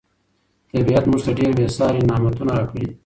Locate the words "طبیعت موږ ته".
0.71-1.31